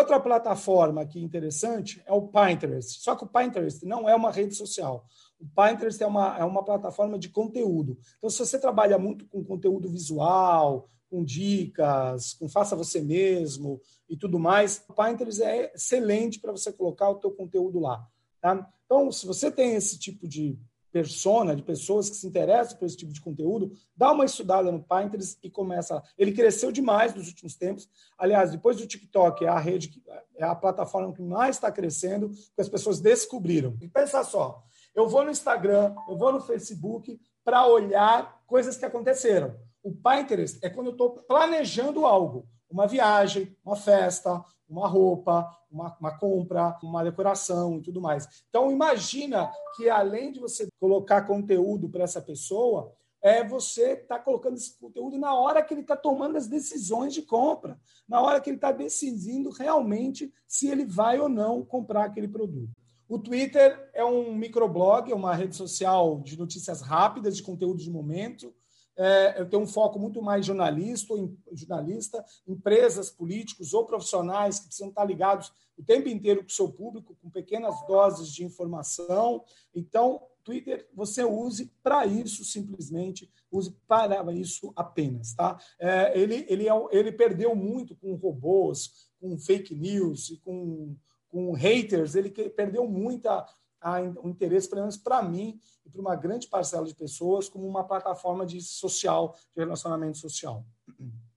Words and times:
Outra 0.00 0.18
plataforma 0.18 1.02
é 1.02 1.18
interessante 1.18 2.02
é 2.06 2.12
o 2.12 2.26
Pinterest. 2.26 3.02
Só 3.02 3.14
que 3.14 3.24
o 3.24 3.26
Pinterest 3.26 3.84
não 3.84 4.08
é 4.08 4.14
uma 4.14 4.30
rede 4.30 4.54
social. 4.54 5.04
O 5.38 5.44
Pinterest 5.44 6.02
é 6.02 6.06
uma, 6.06 6.38
é 6.38 6.42
uma 6.42 6.64
plataforma 6.64 7.18
de 7.18 7.28
conteúdo. 7.28 7.98
Então, 8.16 8.30
se 8.30 8.38
você 8.38 8.58
trabalha 8.58 8.98
muito 8.98 9.26
com 9.28 9.44
conteúdo 9.44 9.90
visual, 9.90 10.88
com 11.10 11.22
dicas, 11.22 12.32
com 12.32 12.48
faça 12.48 12.74
você 12.74 13.02
mesmo 13.02 13.78
e 14.08 14.16
tudo 14.16 14.38
mais, 14.38 14.82
o 14.88 14.94
Pinterest 14.94 15.42
é 15.42 15.70
excelente 15.74 16.40
para 16.40 16.52
você 16.52 16.72
colocar 16.72 17.10
o 17.10 17.16
teu 17.16 17.30
conteúdo 17.32 17.78
lá. 17.78 18.02
Tá? 18.40 18.66
Então, 18.86 19.12
se 19.12 19.26
você 19.26 19.50
tem 19.50 19.74
esse 19.74 19.98
tipo 19.98 20.26
de 20.26 20.58
persona, 20.92 21.54
de 21.54 21.62
pessoas 21.62 22.10
que 22.10 22.16
se 22.16 22.26
interessam 22.26 22.76
por 22.76 22.86
esse 22.86 22.96
tipo 22.96 23.12
de 23.12 23.20
conteúdo, 23.20 23.72
dá 23.96 24.12
uma 24.12 24.24
estudada 24.24 24.70
no 24.70 24.82
Pinterest 24.82 25.38
e 25.42 25.50
começa. 25.50 26.02
Ele 26.18 26.32
cresceu 26.32 26.72
demais 26.72 27.14
nos 27.14 27.28
últimos 27.28 27.54
tempos. 27.56 27.88
Aliás, 28.18 28.50
depois 28.50 28.76
do 28.76 28.86
TikTok, 28.86 29.44
é 29.44 29.48
a 29.48 29.58
rede, 29.58 29.88
que, 29.88 30.02
é 30.36 30.44
a 30.44 30.54
plataforma 30.54 31.12
que 31.12 31.22
mais 31.22 31.56
está 31.56 31.70
crescendo, 31.70 32.28
porque 32.28 32.60
as 32.60 32.68
pessoas 32.68 33.00
descobriram. 33.00 33.76
E 33.80 33.88
pensa 33.88 34.24
só, 34.24 34.62
eu 34.94 35.08
vou 35.08 35.24
no 35.24 35.30
Instagram, 35.30 35.94
eu 36.08 36.16
vou 36.16 36.32
no 36.32 36.40
Facebook 36.40 37.20
para 37.44 37.66
olhar 37.66 38.42
coisas 38.46 38.76
que 38.76 38.84
aconteceram. 38.84 39.54
O 39.82 39.92
Pinterest 39.92 40.58
é 40.62 40.68
quando 40.68 40.88
eu 40.88 40.92
estou 40.92 41.10
planejando 41.10 42.06
algo 42.06 42.46
uma 42.70 42.86
viagem, 42.86 43.56
uma 43.64 43.74
festa, 43.74 44.44
uma 44.68 44.86
roupa, 44.86 45.50
uma, 45.70 45.96
uma, 46.00 46.16
compra, 46.16 46.78
uma 46.82 47.02
decoração 47.02 47.78
e 47.78 47.82
tudo 47.82 48.00
mais. 48.00 48.44
Então, 48.48 48.70
imagina 48.70 49.50
que 49.76 49.90
além 49.90 50.30
de 50.30 50.38
você 50.38 50.68
colocar 50.78 51.22
conteúdo 51.22 51.88
para 51.88 52.04
essa 52.04 52.22
pessoa, 52.22 52.94
é 53.22 53.44
você 53.44 53.92
está 53.92 54.18
colocando 54.18 54.56
esse 54.56 54.78
conteúdo 54.78 55.18
na 55.18 55.34
hora 55.34 55.62
que 55.62 55.74
ele 55.74 55.82
está 55.82 55.96
tomando 55.96 56.36
as 56.36 56.46
decisões 56.46 57.12
de 57.12 57.22
compra, 57.22 57.78
na 58.08 58.20
hora 58.20 58.40
que 58.40 58.48
ele 58.48 58.56
está 58.56 58.72
decidindo 58.72 59.50
realmente 59.50 60.32
se 60.46 60.68
ele 60.68 60.84
vai 60.84 61.18
ou 61.18 61.28
não 61.28 61.64
comprar 61.64 62.04
aquele 62.04 62.28
produto. 62.28 62.70
O 63.08 63.18
Twitter 63.18 63.90
é 63.92 64.04
um 64.04 64.32
microblog, 64.34 65.10
é 65.10 65.14
uma 65.14 65.34
rede 65.34 65.56
social 65.56 66.20
de 66.20 66.38
notícias 66.38 66.80
rápidas, 66.80 67.36
de 67.36 67.42
conteúdo 67.42 67.82
de 67.82 67.90
momento 67.90 68.54
é, 68.96 69.40
eu 69.40 69.48
tenho 69.48 69.62
um 69.62 69.66
foco 69.66 69.98
muito 69.98 70.20
mais 70.20 70.44
jornalista, 70.44 71.14
jornalista, 71.52 72.24
empresas, 72.46 73.10
políticos 73.10 73.72
ou 73.72 73.86
profissionais 73.86 74.58
que 74.58 74.66
precisam 74.66 74.88
estar 74.88 75.04
ligados 75.04 75.52
o 75.76 75.82
tempo 75.82 76.08
inteiro 76.08 76.40
com 76.40 76.48
o 76.48 76.52
seu 76.52 76.70
público, 76.70 77.16
com 77.22 77.30
pequenas 77.30 77.74
doses 77.86 78.28
de 78.32 78.44
informação. 78.44 79.42
Então, 79.74 80.22
Twitter 80.44 80.88
você 80.94 81.24
use 81.24 81.72
para 81.82 82.06
isso 82.06 82.44
simplesmente, 82.44 83.30
use 83.50 83.74
para 83.86 84.32
isso 84.32 84.72
apenas, 84.76 85.34
tá? 85.34 85.58
É, 85.78 86.18
ele, 86.18 86.44
ele, 86.48 86.68
é, 86.68 86.72
ele 86.90 87.12
perdeu 87.12 87.54
muito 87.54 87.96
com 87.96 88.14
robôs, 88.14 89.10
com 89.20 89.38
fake 89.38 89.74
news 89.74 90.30
e 90.30 90.36
com, 90.38 90.96
com 91.28 91.52
haters, 91.52 92.14
ele 92.14 92.30
perdeu 92.30 92.86
muita 92.88 93.46
a, 93.80 94.00
o 94.22 94.28
interesse, 94.28 94.68
pelo 94.68 94.82
menos 94.82 94.96
para 94.96 95.22
mim 95.22 95.58
e 95.84 95.90
para 95.90 96.00
uma 96.00 96.16
grande 96.16 96.48
parcela 96.48 96.86
de 96.86 96.94
pessoas, 96.94 97.48
como 97.48 97.66
uma 97.66 97.84
plataforma 97.84 98.44
de 98.44 98.60
social, 98.60 99.36
de 99.54 99.62
relacionamento 99.62 100.18
social. 100.18 100.64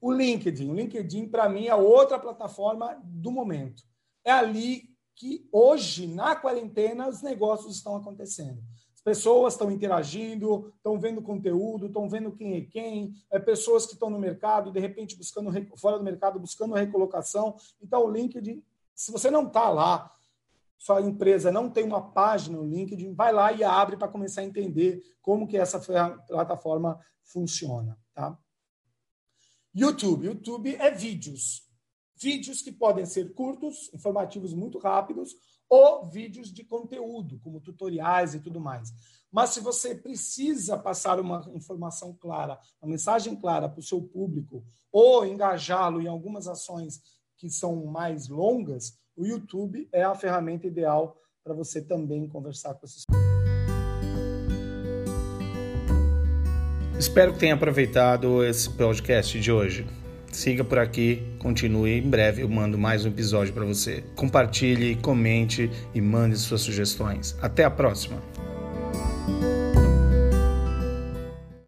O 0.00 0.12
LinkedIn. 0.12 0.70
O 0.70 0.74
LinkedIn, 0.74 1.28
para 1.28 1.48
mim, 1.48 1.66
é 1.66 1.74
outra 1.74 2.20
plataforma 2.20 3.00
do 3.02 3.32
momento. 3.32 3.82
É 4.24 4.30
ali 4.30 4.88
que 5.16 5.48
hoje, 5.50 6.06
na 6.06 6.36
quarentena, 6.36 7.08
os 7.08 7.20
negócios 7.20 7.74
estão 7.74 7.96
acontecendo. 7.96 8.62
As 8.94 9.00
pessoas 9.00 9.54
estão 9.54 9.70
interagindo, 9.70 10.72
estão 10.76 11.00
vendo 11.00 11.22
conteúdo, 11.22 11.86
estão 11.86 12.08
vendo 12.08 12.30
quem 12.30 12.56
é 12.56 12.60
quem, 12.60 13.12
é 13.30 13.38
pessoas 13.38 13.86
que 13.86 13.94
estão 13.94 14.10
no 14.10 14.18
mercado, 14.18 14.70
de 14.70 14.78
repente 14.78 15.16
buscando 15.16 15.50
fora 15.76 15.98
do 15.98 16.04
mercado, 16.04 16.38
buscando 16.38 16.74
recolocação. 16.74 17.56
Então, 17.80 18.04
o 18.04 18.10
LinkedIn, 18.10 18.62
se 18.94 19.10
você 19.10 19.30
não 19.30 19.46
está 19.46 19.68
lá, 19.70 20.12
sua 20.78 21.02
empresa 21.02 21.50
não 21.50 21.68
tem 21.68 21.84
uma 21.84 22.12
página 22.12 22.56
no 22.56 22.68
LinkedIn, 22.68 23.12
vai 23.12 23.32
lá 23.32 23.52
e 23.52 23.64
abre 23.64 23.96
para 23.96 24.08
começar 24.08 24.42
a 24.42 24.44
entender 24.44 25.02
como 25.20 25.46
que 25.46 25.56
essa 25.56 25.80
plataforma 26.26 26.98
funciona, 27.24 27.98
tá? 28.14 28.38
YouTube. 29.74 30.26
YouTube 30.26 30.76
é 30.76 30.90
vídeos. 30.90 31.68
Vídeos 32.16 32.62
que 32.62 32.72
podem 32.72 33.04
ser 33.04 33.34
curtos, 33.34 33.92
informativos 33.92 34.54
muito 34.54 34.78
rápidos, 34.78 35.34
ou 35.68 36.08
vídeos 36.08 36.52
de 36.52 36.64
conteúdo, 36.64 37.38
como 37.40 37.60
tutoriais 37.60 38.34
e 38.34 38.40
tudo 38.40 38.60
mais. 38.60 38.92
Mas 39.30 39.50
se 39.50 39.60
você 39.60 39.94
precisa 39.94 40.78
passar 40.78 41.20
uma 41.20 41.44
informação 41.54 42.14
clara, 42.14 42.58
uma 42.80 42.90
mensagem 42.90 43.36
clara 43.36 43.68
para 43.68 43.80
o 43.80 43.82
seu 43.82 44.00
público, 44.00 44.64
ou 44.90 45.26
engajá-lo 45.26 46.00
em 46.00 46.06
algumas 46.06 46.48
ações 46.48 47.02
que 47.36 47.50
são 47.50 47.84
mais 47.86 48.28
longas, 48.28 48.98
o 49.18 49.26
YouTube 49.26 49.88
é 49.92 50.04
a 50.04 50.14
ferramenta 50.14 50.66
ideal 50.66 51.20
para 51.42 51.52
você 51.52 51.82
também 51.82 52.28
conversar 52.28 52.74
com 52.74 52.86
esses. 52.86 53.02
Espero 56.96 57.32
que 57.32 57.38
tenha 57.40 57.54
aproveitado 57.54 58.44
esse 58.44 58.70
podcast 58.70 59.38
de 59.38 59.50
hoje. 59.50 59.86
Siga 60.32 60.62
por 60.62 60.78
aqui, 60.78 61.22
continue. 61.38 61.98
Em 61.98 62.08
breve 62.08 62.42
eu 62.42 62.48
mando 62.48 62.78
mais 62.78 63.04
um 63.04 63.08
episódio 63.08 63.52
para 63.52 63.64
você. 63.64 64.04
Compartilhe, 64.14 64.94
comente 64.96 65.70
e 65.94 66.00
mande 66.00 66.36
suas 66.36 66.60
sugestões. 66.60 67.36
Até 67.42 67.64
a 67.64 67.70
próxima! 67.70 68.37